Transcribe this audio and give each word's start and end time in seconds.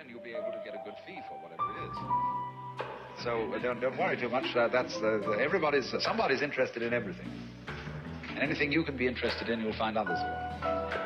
then 0.00 0.08
you'll 0.08 0.22
be 0.22 0.30
able 0.30 0.50
to 0.50 0.60
get 0.64 0.72
a 0.74 0.80
good 0.84 0.94
fee 1.06 1.20
for 1.28 1.36
whatever 1.42 1.62
it 1.76 1.90
is. 1.90 3.22
So 3.22 3.52
uh, 3.52 3.58
don't, 3.58 3.80
don't 3.80 3.98
worry 3.98 4.16
too 4.16 4.30
much. 4.30 4.56
Uh, 4.56 4.68
that's 4.68 4.96
uh, 4.96 5.30
everybody's 5.32 5.92
somebody's 5.98 6.40
interested 6.40 6.82
in 6.82 6.94
everything, 6.94 7.28
and 8.30 8.38
anything 8.38 8.72
you 8.72 8.82
can 8.82 8.96
be 8.96 9.06
interested 9.06 9.50
in, 9.50 9.60
you'll 9.60 9.74
find 9.74 9.98
others 9.98 10.18
will. 10.18 10.60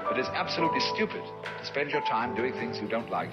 But 0.09 0.19
it's 0.19 0.29
absolutely 0.29 0.80
stupid 0.95 1.22
to 1.59 1.67
spend 1.67 1.91
your 1.91 2.03
time 2.03 2.37
doing 2.37 2.53
things 2.53 2.79
you 2.80 2.87
don't 2.87 3.11
like. 3.11 3.30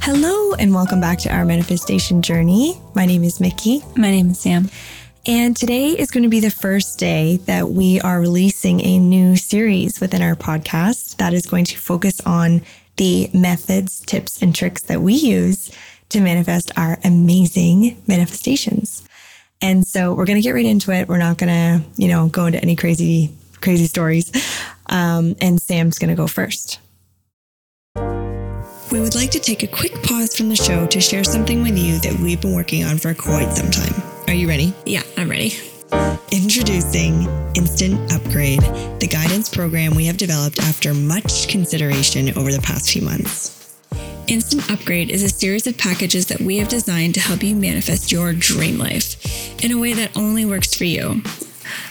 Hello, 0.00 0.54
and 0.54 0.72
welcome 0.72 1.00
back 1.00 1.18
to 1.20 1.34
our 1.34 1.44
manifestation 1.44 2.22
journey. 2.22 2.80
My 2.94 3.04
name 3.04 3.24
is 3.24 3.40
Mickey. 3.40 3.82
My 3.94 4.10
name 4.10 4.30
is 4.30 4.38
Sam. 4.38 4.70
And 5.26 5.56
today 5.56 5.88
is 5.88 6.12
going 6.12 6.22
to 6.22 6.30
be 6.30 6.38
the 6.38 6.52
first 6.52 7.00
day 7.00 7.38
that 7.46 7.70
we 7.70 8.00
are 8.00 8.20
releasing 8.20 8.80
a 8.80 8.96
new 8.96 9.36
series 9.36 10.00
within 10.00 10.22
our 10.22 10.36
podcast 10.36 11.16
that 11.16 11.34
is 11.34 11.44
going 11.46 11.64
to 11.64 11.76
focus 11.76 12.20
on 12.20 12.62
the 12.96 13.30
methods, 13.32 14.00
tips, 14.00 14.42
and 14.42 14.54
tricks 14.54 14.82
that 14.82 15.00
we 15.00 15.14
use 15.14 15.70
to 16.08 16.20
manifest 16.20 16.70
our 16.76 16.98
amazing 17.04 18.02
manifestations. 18.06 19.06
And 19.60 19.86
so 19.86 20.14
we're 20.14 20.26
going 20.26 20.36
to 20.36 20.42
get 20.42 20.52
right 20.52 20.66
into 20.66 20.92
it. 20.92 21.08
We're 21.08 21.18
not 21.18 21.38
going 21.38 21.48
to, 21.48 21.84
you 21.96 22.08
know, 22.08 22.28
go 22.28 22.46
into 22.46 22.60
any 22.60 22.76
crazy, 22.76 23.34
crazy 23.60 23.86
stories. 23.86 24.30
Um, 24.88 25.34
and 25.40 25.60
Sam's 25.60 25.98
going 25.98 26.10
to 26.10 26.16
go 26.16 26.26
first. 26.26 26.78
We 28.92 29.00
would 29.00 29.14
like 29.14 29.30
to 29.32 29.40
take 29.40 29.62
a 29.62 29.66
quick 29.66 29.92
pause 30.04 30.36
from 30.36 30.48
the 30.48 30.56
show 30.56 30.86
to 30.86 31.00
share 31.00 31.24
something 31.24 31.62
with 31.62 31.76
you 31.76 31.98
that 32.00 32.20
we've 32.20 32.40
been 32.40 32.54
working 32.54 32.84
on 32.84 32.98
for 32.98 33.12
quite 33.14 33.52
some 33.52 33.70
time. 33.70 33.94
Are 34.28 34.34
you 34.34 34.48
ready? 34.48 34.74
Yeah, 34.84 35.02
I'm 35.16 35.28
ready. 35.28 35.54
Introducing 35.92 37.28
Instant 37.54 38.12
Upgrade, 38.12 38.60
the 39.00 39.08
guidance 39.10 39.48
program 39.48 39.94
we 39.94 40.06
have 40.06 40.16
developed 40.16 40.58
after 40.60 40.92
much 40.92 41.48
consideration 41.48 42.36
over 42.36 42.50
the 42.52 42.60
past 42.62 42.90
few 42.90 43.02
months. 43.02 43.76
Instant 44.26 44.68
Upgrade 44.70 45.10
is 45.10 45.22
a 45.22 45.28
series 45.28 45.66
of 45.66 45.78
packages 45.78 46.26
that 46.26 46.40
we 46.40 46.56
have 46.56 46.68
designed 46.68 47.14
to 47.14 47.20
help 47.20 47.42
you 47.42 47.54
manifest 47.54 48.10
your 48.10 48.32
dream 48.32 48.78
life 48.78 49.64
in 49.64 49.70
a 49.70 49.78
way 49.78 49.92
that 49.92 50.16
only 50.16 50.44
works 50.44 50.74
for 50.74 50.84
you. 50.84 51.22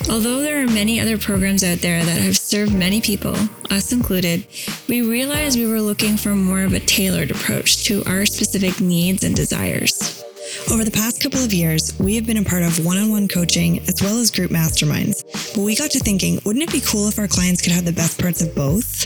Although 0.09 0.41
there 0.41 0.61
are 0.61 0.67
many 0.67 0.99
other 0.99 1.17
programs 1.17 1.63
out 1.63 1.79
there 1.79 2.03
that 2.03 2.21
have 2.21 2.37
served 2.37 2.73
many 2.73 3.01
people, 3.01 3.35
us 3.69 3.93
included, 3.93 4.45
we 4.89 5.01
realized 5.01 5.57
we 5.57 5.67
were 5.67 5.81
looking 5.81 6.17
for 6.17 6.35
more 6.35 6.63
of 6.63 6.73
a 6.73 6.79
tailored 6.79 7.31
approach 7.31 7.85
to 7.85 8.03
our 8.05 8.25
specific 8.25 8.81
needs 8.81 9.23
and 9.23 9.35
desires. 9.35 10.24
Over 10.71 10.83
the 10.83 10.91
past 10.91 11.21
couple 11.21 11.43
of 11.43 11.53
years, 11.53 11.97
we 11.99 12.15
have 12.15 12.25
been 12.25 12.37
a 12.37 12.43
part 12.43 12.63
of 12.63 12.83
one 12.83 12.97
on 12.97 13.11
one 13.11 13.27
coaching 13.27 13.79
as 13.87 14.01
well 14.01 14.17
as 14.17 14.31
group 14.31 14.49
masterminds. 14.49 15.23
But 15.53 15.61
we 15.61 15.75
got 15.75 15.91
to 15.91 15.99
thinking, 15.99 16.39
wouldn't 16.43 16.63
it 16.63 16.71
be 16.71 16.81
cool 16.81 17.07
if 17.07 17.19
our 17.19 17.27
clients 17.27 17.61
could 17.61 17.71
have 17.71 17.85
the 17.85 17.93
best 17.93 18.19
parts 18.19 18.41
of 18.41 18.55
both? 18.55 19.05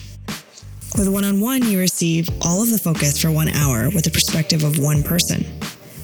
With 0.98 1.10
one 1.10 1.26
on 1.26 1.42
one, 1.42 1.64
you 1.64 1.78
receive 1.78 2.30
all 2.42 2.64
of 2.64 2.72
the 2.72 2.78
focus 2.78 3.22
for 3.22 3.30
one 3.30 3.50
hour 3.50 3.90
with 3.90 4.06
the 4.06 4.10
perspective 4.10 4.64
of 4.64 4.80
one 4.80 5.04
person. 5.04 5.46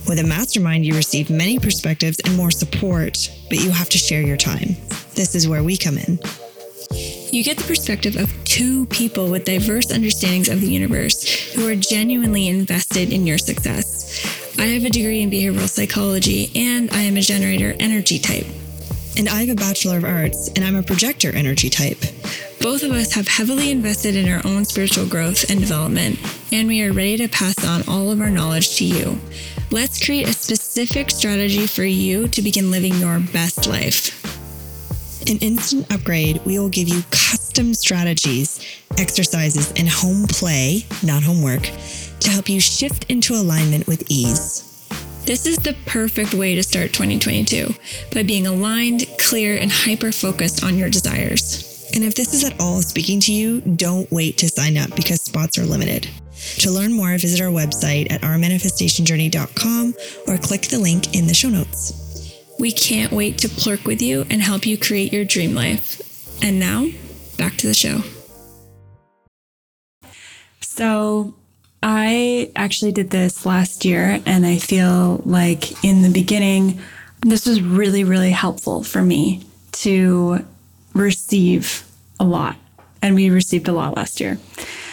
With 0.08 0.20
a 0.20 0.24
mastermind, 0.28 0.86
you 0.86 0.94
receive 0.94 1.30
many 1.30 1.58
perspectives 1.58 2.20
and 2.26 2.36
more 2.36 2.52
support, 2.52 3.18
but 3.50 3.60
you 3.60 3.72
have 3.72 3.90
to 3.90 3.98
share 3.98 4.22
your 4.22 4.38
time. 4.38 4.76
This 5.16 5.36
is 5.36 5.48
where 5.48 5.64
we 5.64 5.78
come 5.78 5.98
in. 5.98 6.20
You 7.32 7.44
get 7.44 7.58
the 7.58 7.66
perspective 7.66 8.18
of 8.18 8.32
two 8.44 8.86
people 8.88 9.32
with 9.32 9.46
diverse 9.46 9.92
understandings 9.92 10.50
of 10.50 10.60
the 10.60 10.68
universe 10.68 11.54
who 11.54 11.68
are 11.68 11.76
genuinely 11.76 12.48
invested 12.50 13.12
in 13.12 13.26
your 13.26 13.38
success. 13.38 13.95
I 14.66 14.70
have 14.70 14.86
a 14.86 14.90
degree 14.90 15.22
in 15.22 15.30
behavioral 15.30 15.70
psychology 15.70 16.50
and 16.56 16.90
I 16.90 17.02
am 17.02 17.18
a 17.18 17.22
generator 17.22 17.76
energy 17.80 18.18
type. 18.18 18.48
And 19.16 19.30
I 19.30 19.42
have 19.42 19.50
a 19.50 19.54
Bachelor 19.56 20.00
of 20.00 20.06
Arts 20.06 20.48
and 20.56 20.66
I'm 20.66 20.76
a 20.76 20.82
projector 20.82 21.30
energy 21.36 21.70
type. 21.70 22.00
Both 22.60 22.82
of 22.82 22.90
us 22.90 23.14
have 23.14 23.28
heavily 23.28 23.70
invested 23.70 24.16
in 24.16 24.28
our 24.28 24.42
own 24.44 24.66
spiritual 24.66 25.06
growth 25.06 25.52
and 25.52 25.60
development, 25.60 26.18
and 26.52 26.68
we 26.68 26.82
are 26.82 26.94
ready 26.94 27.16
to 27.18 27.28
pass 27.28 27.64
on 27.64 27.88
all 27.88 28.10
of 28.10 28.20
our 28.20 28.32
knowledge 28.32 28.78
to 28.78 28.86
you. 28.86 29.20
Let's 29.70 30.04
create 30.04 30.28
a 30.28 30.34
specific 30.34 31.12
strategy 31.12 31.68
for 31.68 31.84
you 31.84 32.28
to 32.30 32.42
begin 32.42 32.72
living 32.72 32.96
your 32.96 33.20
best 33.20 33.68
life. 33.68 34.20
In 35.30 35.38
Instant 35.38 35.94
Upgrade, 35.94 36.44
we 36.44 36.58
will 36.58 36.70
give 36.70 36.90
you 36.90 37.04
custom 37.12 37.76
strategies, 37.76 38.66
exercises, 38.98 39.72
and 39.74 39.88
home 39.88 40.26
play, 40.28 40.86
not 41.04 41.22
homework 41.22 41.70
to 42.26 42.32
help 42.32 42.50
you 42.50 42.60
shift 42.60 43.06
into 43.10 43.36
alignment 43.36 43.88
with 43.88 44.04
ease. 44.10 44.88
This 45.26 45.46
is 45.46 45.58
the 45.58 45.76
perfect 45.86 46.34
way 46.34 46.56
to 46.56 46.64
start 46.64 46.92
2022 46.92 47.74
by 48.14 48.24
being 48.24 48.48
aligned, 48.48 49.06
clear, 49.20 49.58
and 49.58 49.72
hyper 49.72 50.12
focused 50.12 50.64
on 50.64 50.78
your 50.78 50.90
desires. 50.90 51.90
And 51.94 52.04
if 52.04 52.16
this 52.16 52.34
is 52.34 52.44
at 52.44 52.60
all 52.60 52.82
speaking 52.82 53.20
to 53.22 53.32
you, 53.32 53.62
don't 53.62 54.12
wait 54.12 54.40
to 54.40 54.50
sign 54.50 54.76
up 54.76 54.96
because 54.96 55.22
spots 55.22 55.58
are 55.60 55.66
limited. 55.66 56.10
To 56.60 56.72
learn 56.72 56.94
more, 56.94 57.12
visit 57.18 57.42
our 57.42 57.52
website 57.52 58.12
at 58.12 58.22
ourmanifestationjourney.com 58.22 59.94
or 60.28 60.38
click 60.38 60.64
the 60.64 60.80
link 60.80 61.16
in 61.16 61.28
the 61.28 61.34
show 61.34 61.50
notes. 61.50 62.44
We 62.60 62.72
can't 62.72 63.12
wait 63.12 63.38
to 63.40 63.50
plurk 63.50 63.86
with 63.86 64.02
you 64.02 64.26
and 64.32 64.42
help 64.42 64.66
you 64.66 64.78
create 64.78 65.14
your 65.14 65.26
dream 65.26 65.54
life. 65.54 66.02
And 66.44 66.60
now, 66.60 66.88
back 67.38 67.58
to 67.58 67.68
the 67.68 67.74
show. 67.74 68.02
So, 70.62 71.36
I 71.88 72.52
actually 72.56 72.94
did 72.94 73.12
this 73.12 73.46
last 73.46 73.86
year, 73.86 74.20
and 74.26 74.44
I 74.44 74.58
feel 74.58 75.22
like 75.24 75.84
in 75.84 76.02
the 76.02 76.10
beginning, 76.10 76.80
this 77.22 77.46
was 77.46 77.62
really, 77.62 78.04
really 78.04 78.32
helpful 78.32 78.84
for 78.84 79.04
me 79.04 79.44
to 79.84 80.44
receive 80.96 81.84
a 82.20 82.24
lot. 82.24 82.56
And 83.04 83.14
we 83.14 83.30
received 83.30 83.68
a 83.68 83.72
lot 83.72 83.96
last 83.96 84.20
year. 84.20 84.40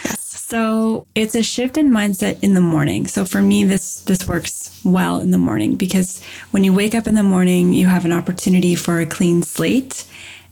Yes. 0.05 0.19
So 0.19 1.07
it's 1.15 1.33
a 1.33 1.41
shift 1.41 1.77
in 1.77 1.89
mindset 1.89 2.37
in 2.43 2.53
the 2.53 2.61
morning. 2.61 3.07
So 3.07 3.25
for 3.25 3.41
me, 3.41 3.63
this 3.63 4.01
this 4.01 4.27
works 4.27 4.79
well 4.85 5.19
in 5.19 5.31
the 5.31 5.39
morning 5.39 5.75
because 5.75 6.23
when 6.51 6.63
you 6.63 6.73
wake 6.73 6.93
up 6.93 7.07
in 7.07 7.15
the 7.15 7.23
morning, 7.23 7.73
you 7.73 7.87
have 7.87 8.05
an 8.05 8.11
opportunity 8.11 8.75
for 8.75 8.99
a 8.99 9.07
clean 9.07 9.41
slate 9.41 10.05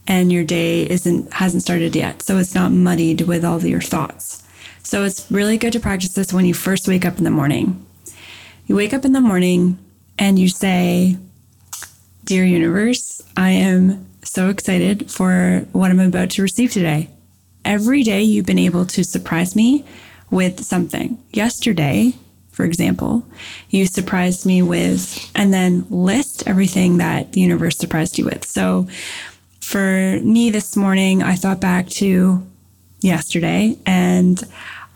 and 0.08 0.32
your 0.32 0.42
day 0.42 0.90
isn't 0.90 1.32
hasn't 1.34 1.62
started 1.62 1.94
yet. 1.94 2.20
So 2.20 2.38
it's 2.38 2.54
not 2.54 2.72
muddied 2.72 3.20
with 3.22 3.44
all 3.44 3.58
of 3.58 3.64
your 3.64 3.80
thoughts. 3.80 4.42
So 4.82 5.04
it's 5.04 5.30
really 5.30 5.58
good 5.58 5.72
to 5.74 5.80
practice 5.80 6.12
this 6.12 6.32
when 6.32 6.44
you 6.44 6.54
first 6.54 6.88
wake 6.88 7.04
up 7.04 7.18
in 7.18 7.24
the 7.24 7.30
morning. 7.30 7.86
You 8.66 8.76
wake 8.76 8.92
up 8.92 9.04
in 9.04 9.12
the 9.12 9.20
morning 9.20 9.78
and 10.18 10.38
you 10.38 10.48
say, 10.48 11.16
Dear 12.24 12.44
universe, 12.44 13.20
I 13.36 13.50
am 13.50 14.06
so 14.22 14.48
excited 14.48 15.10
for 15.10 15.66
what 15.72 15.90
I'm 15.90 16.00
about 16.00 16.30
to 16.30 16.42
receive 16.42 16.72
today. 16.72 17.08
Every 17.64 18.02
day 18.02 18.22
you've 18.22 18.46
been 18.46 18.58
able 18.58 18.86
to 18.86 19.04
surprise 19.04 19.56
me 19.56 19.84
with 20.30 20.64
something. 20.64 21.22
Yesterday, 21.32 22.14
for 22.50 22.64
example, 22.64 23.26
you 23.70 23.86
surprised 23.86 24.46
me 24.46 24.62
with, 24.62 25.30
and 25.34 25.52
then 25.52 25.86
list 25.90 26.46
everything 26.46 26.98
that 26.98 27.32
the 27.32 27.40
universe 27.40 27.78
surprised 27.78 28.18
you 28.18 28.24
with. 28.26 28.44
So 28.44 28.88
for 29.60 30.20
me 30.22 30.50
this 30.50 30.76
morning, 30.76 31.22
I 31.22 31.34
thought 31.34 31.60
back 31.60 31.88
to 31.90 32.46
yesterday 33.02 33.76
and 33.86 34.42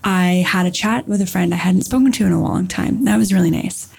I 0.03 0.45
had 0.47 0.65
a 0.65 0.71
chat 0.71 1.07
with 1.07 1.21
a 1.21 1.25
friend 1.25 1.53
I 1.53 1.57
hadn't 1.57 1.81
spoken 1.83 2.11
to 2.13 2.25
in 2.25 2.31
a 2.31 2.41
long 2.41 2.67
time. 2.67 3.05
That 3.05 3.17
was 3.17 3.33
really 3.33 3.51
nice. 3.51 3.91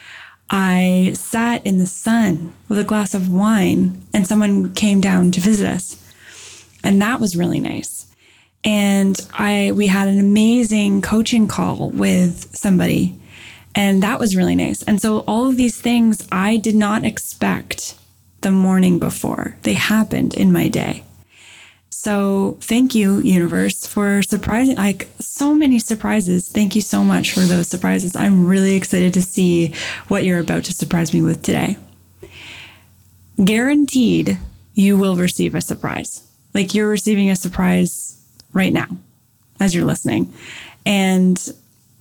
I 0.51 1.13
sat 1.15 1.67
in 1.67 1.79
the 1.79 1.87
sun 1.87 2.55
with 2.69 2.79
a 2.79 2.85
glass 2.85 3.13
of 3.15 3.31
wine 3.31 4.03
and 4.15 4.27
someone 4.27 4.73
came 4.73 5.01
down 5.01 5.33
to 5.33 5.41
visit 5.41 5.69
us. 5.69 6.03
And 6.83 7.03
that 7.03 7.21
was 7.21 7.37
really 7.37 7.61
nice. 7.61 8.07
And 8.65 9.19
I 9.35 9.73
we 9.75 9.87
had 9.87 10.09
an 10.09 10.19
amazing 10.19 11.03
coaching 11.03 11.47
call 11.47 11.91
with 11.91 12.57
somebody 12.57 13.19
and 13.75 14.03
that 14.03 14.19
was 14.19 14.35
really 14.35 14.57
nice. 14.57 14.83
And 14.83 15.01
so 15.01 15.21
all 15.21 15.47
of 15.49 15.57
these 15.57 15.81
things 15.81 16.27
I 16.33 16.57
did 16.57 16.75
not 16.75 17.05
expect 17.05 17.97
the 18.41 18.51
morning 18.51 18.99
before. 18.99 19.57
They 19.63 19.75
happened 19.75 20.35
in 20.35 20.53
my 20.53 20.69
day. 20.69 21.05
So 22.09 22.57
thank 22.63 22.95
you, 22.95 23.19
universe, 23.19 23.87
for 23.87 24.23
surprising 24.23 24.77
like 24.77 25.09
so 25.21 25.55
many 25.55 25.79
surprises. 25.79 26.49
Thank 26.49 26.75
you 26.75 26.81
so 26.81 27.05
much 27.05 27.35
for 27.35 27.41
those 27.41 27.69
surprises. 27.69 28.17
I'm 28.17 28.47
really 28.47 28.77
excited 28.77 29.13
to 29.13 29.21
see 29.21 29.75
what 30.09 30.25
you're 30.25 30.39
about 30.39 30.65
to 30.65 30.73
surprise 30.73 31.13
me 31.13 31.21
with 31.21 31.43
today. 31.43 31.77
Guaranteed 33.45 34.39
you 34.73 34.97
will 34.97 35.17
receive 35.17 35.55
a 35.55 35.61
surprise. 35.61 36.27
Like 36.55 36.73
you're 36.73 36.89
receiving 36.89 37.29
a 37.29 37.37
surprise 37.37 38.19
right 38.55 38.73
now 38.73 38.89
as 39.61 39.75
you're 39.75 39.85
listening. 39.85 40.33
And 40.87 41.39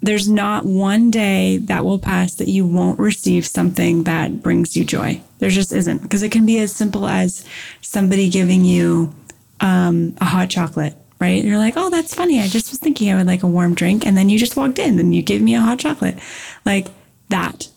there's 0.01 0.29
not 0.29 0.63
one 0.63 1.11
day 1.11 1.57
that 1.57 1.83
will 1.83 1.99
pass 1.99 2.35
that 2.35 2.47
you 2.47 2.65
won't 2.65 2.97
receive 2.97 3.45
something 3.45 4.05
that 4.05 4.41
brings 4.41 4.77
you 4.77 4.85
joy. 4.85 5.19
There 5.39 5.49
just 5.49 5.73
isn't 5.73 6.01
because 6.01 6.23
it 6.23 6.31
can 6.31 6.45
be 6.45 6.59
as 6.59 6.73
simple 6.73 7.07
as 7.07 7.43
somebody 7.81 8.29
giving 8.29 8.63
you 8.63 9.13
um, 9.59 10.15
a 10.19 10.25
hot 10.25 10.49
chocolate, 10.49 10.95
right? 11.19 11.43
You're 11.43 11.57
like, 11.57 11.75
oh, 11.77 11.89
that's 11.89 12.13
funny. 12.13 12.39
I 12.39 12.47
just 12.47 12.71
was 12.71 12.79
thinking 12.79 13.11
I 13.11 13.15
would 13.15 13.27
like 13.27 13.43
a 13.43 13.47
warm 13.47 13.73
drink. 13.73 14.05
And 14.05 14.17
then 14.17 14.29
you 14.29 14.37
just 14.39 14.57
walked 14.57 14.79
in 14.79 14.99
and 14.99 15.13
you 15.15 15.21
gave 15.21 15.41
me 15.41 15.55
a 15.55 15.61
hot 15.61 15.79
chocolate. 15.79 16.17
Like 16.65 16.87
that. 17.29 17.69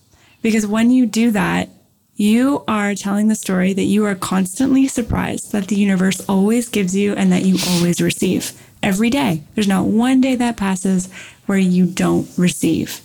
Because 0.43 0.67
when 0.67 0.91
you 0.91 1.06
do 1.06 1.31
that, 1.32 1.69
you 2.15 2.62
are 2.69 2.94
telling 2.94 3.29
the 3.29 3.35
story 3.35 3.73
that 3.73 3.85
you 3.85 4.05
are 4.05 4.15
constantly 4.15 4.87
surprised 4.87 5.53
that 5.53 5.69
the 5.69 5.77
universe 5.77 6.21
always 6.29 6.69
gives 6.69 6.94
you 6.94 7.15
and 7.15 7.32
that 7.32 7.44
you 7.44 7.56
always 7.71 8.00
receive 8.00 8.53
every 8.83 9.09
day. 9.09 9.43
There's 9.55 9.69
not 9.69 9.87
one 9.87 10.21
day 10.21 10.35
that 10.37 10.59
passes 10.59 11.11
where 11.47 11.59
you 11.59 11.87
don't 11.87 12.29
receive. 12.37 13.00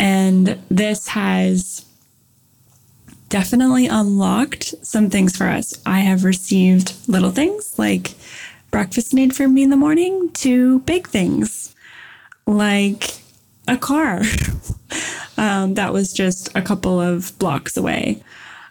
And 0.00 0.60
this 0.68 1.08
has 1.08 1.84
definitely 3.32 3.86
unlocked 3.86 4.74
some 4.82 5.08
things 5.08 5.34
for 5.34 5.48
us. 5.48 5.72
I 5.86 6.00
have 6.00 6.22
received 6.22 6.92
little 7.08 7.30
things 7.30 7.78
like 7.78 8.12
breakfast 8.70 9.14
made 9.14 9.34
for 9.34 9.48
me 9.48 9.62
in 9.62 9.70
the 9.70 9.76
morning 9.76 10.30
to 10.32 10.80
big 10.80 11.08
things 11.08 11.74
like 12.46 13.22
a 13.66 13.78
car 13.78 14.20
um, 15.38 15.72
that 15.74 15.94
was 15.94 16.12
just 16.12 16.54
a 16.54 16.60
couple 16.60 17.00
of 17.00 17.32
blocks 17.38 17.78
away. 17.78 18.22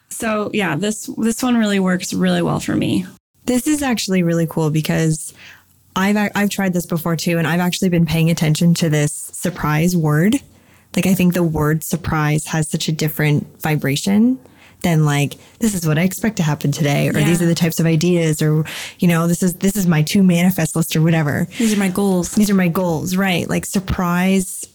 So 0.10 0.52
yeah, 0.54 0.76
this 0.76 1.10
this 1.18 1.42
one 1.42 1.58
really 1.58 1.80
works 1.80 2.14
really 2.14 2.44
well 2.44 2.60
for 2.60 2.76
me. 2.76 3.08
This 3.46 3.66
is 3.66 3.82
actually 3.82 4.22
really 4.22 4.46
cool 4.46 4.70
because 4.70 5.34
I've 5.96 6.32
I've 6.36 6.52
tried 6.52 6.74
this 6.74 6.86
before 6.86 7.16
too, 7.16 7.40
and 7.40 7.48
I've 7.48 7.60
actually 7.60 7.90
been 7.90 8.06
paying 8.06 8.30
attention 8.30 8.76
to 8.76 8.90
this 8.90 9.12
surprise 9.12 9.98
word. 9.98 10.36
Like 10.96 11.08
I 11.08 11.16
think 11.16 11.34
the 11.34 11.42
word 11.42 11.84
surprise 11.84 12.46
has 12.46 12.70
such 12.70 12.88
a 12.88 12.92
different 12.92 13.60
vibration 13.60 14.38
than 14.82 15.06
like 15.06 15.36
this 15.60 15.74
is 15.76 15.88
what 15.88 15.98
I 15.98 16.04
expect 16.04 16.38
to 16.38 16.44
happen 16.44 16.72
today, 16.72 17.08
or 17.10 17.18
Yeah. 17.18 17.26
these 17.26 17.42
are 17.42 17.46
the 17.46 17.56
types 17.56 17.80
of 17.80 17.86
ideas, 17.86 18.42
or 18.42 18.66
you 19.00 19.08
know 19.08 19.28
this 19.28 19.44
is 19.44 19.56
this 19.56 19.76
is 19.76 19.88
my 19.88 20.02
to 20.04 20.24
manifest 20.24 20.76
list 20.76 20.96
or 20.96 21.02
whatever. 21.02 21.48
These 21.58 21.74
are 21.74 21.80
my 21.80 21.90
goals. 21.90 22.32
These 22.32 22.50
are 22.50 22.56
my 22.56 22.68
goals, 22.68 23.16
right? 23.16 23.48
Like 23.50 23.66
surprise, 23.66 24.66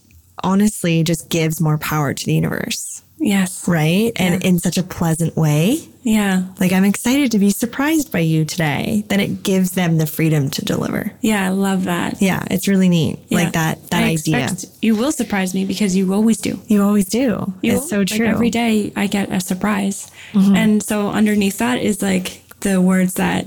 honestly, 0.45 1.03
just 1.03 1.29
gives 1.29 1.61
more 1.61 1.79
power 1.79 2.15
to 2.15 2.25
the 2.27 2.35
universe, 2.35 2.96
Yes. 3.19 3.67
right? 3.67 4.13
And 4.17 4.45
in 4.45 4.59
such 4.59 4.79
a 4.79 4.83
pleasant 4.83 5.37
way. 5.37 5.89
Yeah. 6.03 6.45
Like 6.61 6.73
I'm 6.73 6.85
excited 6.85 7.33
to 7.33 7.39
be 7.39 7.51
surprised 7.51 8.13
by 8.13 8.21
you 8.21 8.45
today. 8.45 9.05
Then 9.09 9.21
it 9.21 9.43
gives 9.43 9.73
them 9.73 9.99
the 9.99 10.07
freedom 10.07 10.51
to 10.51 10.65
deliver. 10.65 11.13
Yeah, 11.21 11.47
I 11.47 11.49
love 11.49 11.85
that. 11.85 12.23
Yeah, 12.23 12.45
it's 12.51 12.69
really 12.69 12.89
neat. 12.89 13.19
Yeah. 13.29 13.39
Like 13.39 13.53
that 13.55 13.91
that 13.91 14.05
I 14.05 14.11
idea. 14.11 14.51
You 14.83 14.95
will 14.95 15.13
surprise 15.13 15.55
me 15.55 15.65
because 15.65 15.97
you 15.97 16.13
always 16.13 16.39
do. 16.39 16.61
You 16.69 16.83
always 16.83 17.09
do. 17.09 17.53
You 17.63 17.73
it's 17.73 17.83
will. 17.83 17.89
so 17.89 18.05
true. 18.05 18.19
Mm-hmm. 18.19 18.35
every 18.35 18.51
day 18.51 18.93
I 18.95 19.07
get 19.07 19.33
a 19.33 19.41
surprise. 19.41 20.11
And 20.35 20.83
so 20.83 21.09
underneath 21.09 21.59
that 21.59 21.81
is 21.81 22.03
like 22.03 22.43
the 22.61 22.81
words 22.81 23.15
that 23.15 23.47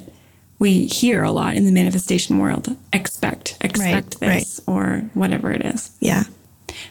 we 0.57 0.87
hear 0.87 1.23
a 1.23 1.31
lot 1.31 1.55
in 1.55 1.65
the 1.65 1.71
manifestation 1.71 2.39
world. 2.39 2.75
Expect, 2.91 3.57
expect 3.61 4.17
right. 4.21 4.39
this 4.39 4.59
or 4.67 5.09
whatever 5.13 5.51
it 5.51 5.63
is. 5.63 5.91
Yeah. 5.99 6.23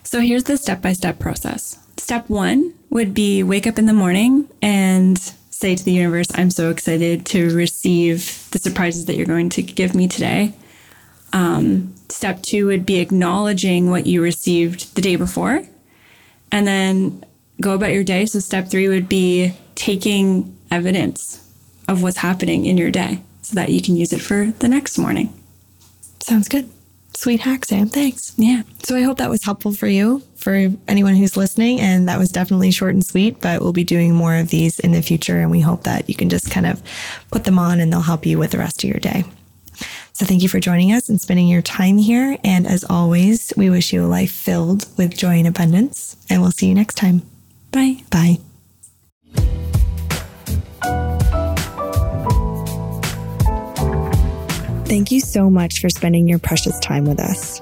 So 0.02 0.20
here's 0.20 0.44
the 0.44 0.56
step 0.56 0.82
by 0.82 0.92
step 0.92 1.18
process. 1.18 1.78
Step 1.96 2.28
one 2.28 2.74
would 2.90 3.14
be 3.14 3.42
wake 3.42 3.66
up 3.66 3.78
in 3.78 3.86
the 3.86 3.92
morning 3.92 4.48
and 4.62 5.18
say 5.50 5.74
to 5.74 5.84
the 5.84 5.92
universe, 5.92 6.28
I'm 6.34 6.50
so 6.50 6.70
excited 6.70 7.26
to 7.26 7.54
receive 7.54 8.48
the 8.52 8.58
surprises 8.58 9.06
that 9.06 9.16
you're 9.16 9.26
going 9.26 9.50
to 9.50 9.62
give 9.62 9.94
me 9.94 10.06
today. 10.08 10.52
Um, 11.32 11.94
step 12.08 12.42
two 12.42 12.66
would 12.66 12.86
be 12.86 13.00
acknowledging 13.00 13.90
what 13.90 14.06
you 14.06 14.22
received 14.22 14.94
the 14.94 15.02
day 15.02 15.16
before 15.16 15.64
and 16.52 16.66
then 16.66 17.24
go 17.60 17.74
about 17.74 17.92
your 17.92 18.04
day. 18.04 18.24
So 18.26 18.38
step 18.38 18.68
three 18.68 18.88
would 18.88 19.08
be 19.08 19.54
taking 19.74 20.56
evidence 20.70 21.44
of 21.88 22.02
what's 22.02 22.18
happening 22.18 22.66
in 22.66 22.78
your 22.78 22.90
day 22.90 23.22
so 23.42 23.54
that 23.54 23.70
you 23.70 23.82
can 23.82 23.96
use 23.96 24.12
it 24.12 24.20
for 24.20 24.52
the 24.58 24.68
next 24.68 24.98
morning. 24.98 25.32
Sounds 26.20 26.48
good. 26.48 26.68
Sweet 27.18 27.40
hack, 27.40 27.64
Sam. 27.64 27.88
Thanks. 27.88 28.32
Yeah. 28.36 28.62
So 28.84 28.94
I 28.94 29.02
hope 29.02 29.18
that 29.18 29.28
was 29.28 29.42
helpful 29.42 29.72
for 29.72 29.88
you, 29.88 30.22
for 30.36 30.68
anyone 30.86 31.16
who's 31.16 31.36
listening. 31.36 31.80
And 31.80 32.08
that 32.08 32.16
was 32.16 32.30
definitely 32.30 32.70
short 32.70 32.94
and 32.94 33.04
sweet, 33.04 33.40
but 33.40 33.60
we'll 33.60 33.72
be 33.72 33.82
doing 33.82 34.14
more 34.14 34.36
of 34.36 34.50
these 34.50 34.78
in 34.78 34.92
the 34.92 35.02
future. 35.02 35.40
And 35.40 35.50
we 35.50 35.58
hope 35.58 35.82
that 35.82 36.08
you 36.08 36.14
can 36.14 36.28
just 36.28 36.48
kind 36.48 36.64
of 36.64 36.80
put 37.32 37.42
them 37.42 37.58
on 37.58 37.80
and 37.80 37.92
they'll 37.92 38.02
help 38.02 38.24
you 38.24 38.38
with 38.38 38.52
the 38.52 38.58
rest 38.58 38.84
of 38.84 38.88
your 38.88 39.00
day. 39.00 39.24
So 40.12 40.26
thank 40.26 40.44
you 40.44 40.48
for 40.48 40.60
joining 40.60 40.92
us 40.92 41.08
and 41.08 41.20
spending 41.20 41.48
your 41.48 41.60
time 41.60 41.98
here. 41.98 42.38
And 42.44 42.68
as 42.68 42.84
always, 42.88 43.52
we 43.56 43.68
wish 43.68 43.92
you 43.92 44.04
a 44.04 44.06
life 44.06 44.30
filled 44.30 44.86
with 44.96 45.18
joy 45.18 45.38
and 45.38 45.48
abundance. 45.48 46.16
And 46.30 46.40
we'll 46.40 46.52
see 46.52 46.68
you 46.68 46.74
next 46.76 46.94
time. 46.94 47.22
Bye. 47.72 47.96
Bye. 48.12 48.38
Thank 54.88 55.10
you 55.12 55.20
so 55.20 55.50
much 55.50 55.80
for 55.80 55.90
spending 55.90 56.26
your 56.28 56.38
precious 56.38 56.78
time 56.80 57.04
with 57.04 57.20
us. 57.20 57.60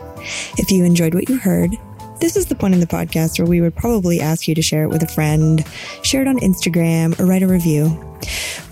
If 0.59 0.71
you 0.71 0.85
enjoyed 0.85 1.15
what 1.15 1.29
you 1.29 1.39
heard, 1.39 1.73
this 2.21 2.37
is 2.37 2.47
the 2.47 2.55
point 2.55 2.73
in 2.75 2.81
the 2.81 2.87
podcast 2.87 3.39
where 3.39 3.47
we 3.49 3.61
would 3.61 3.75
probably 3.75 4.21
ask 4.21 4.49
you 4.49 4.55
to 4.55 4.63
share 4.63 4.85
it 4.85 4.89
with 4.89 5.03
a 5.03 5.09
friend, 5.09 5.65
share 6.03 6.23
it 6.23 6.29
on 6.29 6.39
Instagram, 6.39 7.19
or 7.21 7.27
write 7.27 7.43
a 7.43 7.47
review. 7.49 8.03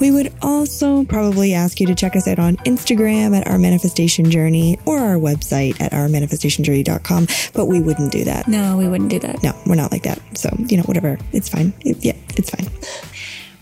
We 0.00 0.10
would 0.10 0.32
also 0.40 1.04
probably 1.04 1.52
ask 1.52 1.78
you 1.78 1.86
to 1.88 1.94
check 1.94 2.16
us 2.16 2.26
out 2.26 2.38
on 2.38 2.56
Instagram 2.58 3.36
at 3.36 3.46
Our 3.46 3.58
Manifestation 3.58 4.30
Journey 4.30 4.78
or 4.86 4.98
our 4.98 5.16
website 5.16 5.80
at 5.80 5.92
ourmanifestationjourney.com, 5.92 7.26
but 7.52 7.66
we 7.66 7.80
wouldn't 7.80 8.12
do 8.12 8.24
that. 8.24 8.48
No, 8.48 8.76
we 8.78 8.88
wouldn't 8.88 9.10
do 9.10 9.18
that. 9.18 9.42
No, 9.42 9.52
we're 9.66 9.74
not 9.74 9.92
like 9.92 10.04
that. 10.04 10.18
So, 10.38 10.48
you 10.58 10.76
know, 10.78 10.82
whatever. 10.84 11.18
It's 11.32 11.48
fine. 11.48 11.72
It- 11.80 12.02
yeah, 12.04 12.16
it's 12.36 12.50
fine. 12.50 12.66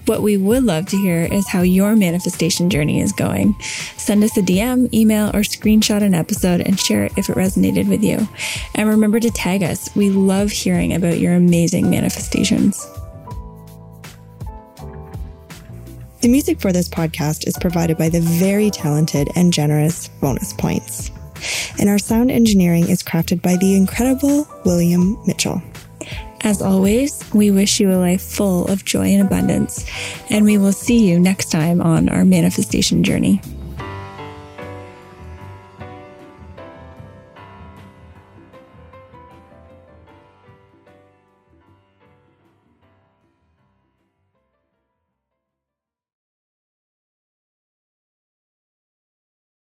What 0.06 0.22
we 0.22 0.36
would 0.36 0.64
love 0.64 0.86
to 0.86 0.96
hear 0.96 1.22
is 1.22 1.48
how 1.48 1.62
your 1.62 1.94
manifestation 1.94 2.70
journey 2.70 3.00
is 3.00 3.12
going. 3.12 3.54
Send 3.96 4.24
us 4.24 4.36
a 4.36 4.42
DM, 4.42 4.92
email, 4.92 5.28
or 5.28 5.42
screenshot 5.42 6.02
an 6.02 6.12
episode 6.12 6.60
and 6.60 6.78
share 6.78 7.04
it 7.04 7.12
if 7.16 7.28
it 7.28 7.36
resonated 7.36 7.88
with 7.88 8.02
you. 8.02 8.26
And 8.74 8.88
remember 8.88 9.20
to 9.20 9.30
tag 9.30 9.62
us. 9.62 9.94
We 9.94 10.10
love 10.10 10.50
hearing 10.50 10.92
about 10.92 11.20
your 11.20 11.34
amazing 11.34 11.88
manifestations. 11.88 12.84
The 16.20 16.28
music 16.28 16.60
for 16.60 16.72
this 16.72 16.88
podcast 16.88 17.46
is 17.46 17.56
provided 17.60 17.96
by 17.96 18.08
the 18.08 18.20
very 18.20 18.70
talented 18.70 19.28
and 19.34 19.52
generous 19.52 20.08
Bonus 20.20 20.52
Points. 20.52 21.10
And 21.80 21.88
our 21.88 21.98
sound 21.98 22.30
engineering 22.30 22.88
is 22.88 23.02
crafted 23.02 23.42
by 23.42 23.56
the 23.56 23.74
incredible 23.74 24.46
William 24.64 25.18
Mitchell. 25.26 25.62
As 26.44 26.60
always, 26.60 27.22
we 27.32 27.50
wish 27.52 27.78
you 27.78 27.92
a 27.92 27.94
life 27.94 28.22
full 28.22 28.66
of 28.66 28.84
joy 28.84 29.06
and 29.06 29.22
abundance, 29.22 29.84
and 30.28 30.44
we 30.44 30.58
will 30.58 30.72
see 30.72 31.08
you 31.08 31.20
next 31.20 31.50
time 31.50 31.80
on 31.80 32.08
our 32.08 32.24
manifestation 32.24 33.04
journey. 33.04 33.40